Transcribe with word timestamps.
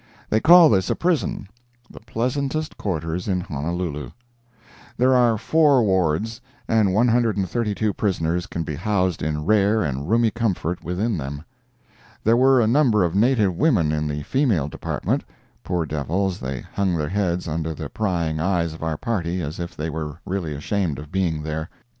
They 0.31 0.39
call 0.39 0.67
this 0.69 0.89
a 0.89 0.95
prison—the 0.95 1.99
pleasantest 1.99 2.75
quarters 2.75 3.27
in 3.27 3.39
Honolulu. 3.41 4.09
There 4.97 5.13
are 5.13 5.37
four 5.37 5.83
wards, 5.83 6.41
and 6.67 6.91
one 6.95 7.07
hundred 7.07 7.37
and 7.37 7.47
thirty 7.47 7.75
two 7.75 7.93
prisoners 7.93 8.47
can 8.47 8.63
be 8.63 8.73
housed 8.73 9.21
in 9.21 9.45
rare 9.45 9.83
and 9.83 10.09
roomy 10.09 10.31
comfort 10.31 10.83
within 10.83 11.17
them. 11.19 11.43
There 12.23 12.35
were 12.35 12.59
a 12.61 12.65
number 12.65 13.03
of 13.03 13.13
native 13.13 13.55
women 13.55 13.91
in 13.91 14.07
the 14.07 14.23
female 14.23 14.67
department. 14.67 15.23
Poor 15.63 15.85
devils, 15.85 16.39
they 16.39 16.61
hung 16.61 16.95
their 16.97 17.09
heads 17.09 17.47
under 17.47 17.75
the 17.75 17.87
prying 17.87 18.39
eyes 18.39 18.73
of 18.73 18.81
our 18.81 18.97
party 18.97 19.39
as 19.43 19.59
if 19.59 19.77
they 19.77 19.91
were 19.91 20.19
really 20.25 20.55
ashamed 20.55 20.97
of 20.97 21.11
being 21.11 21.43
there. 21.43 21.69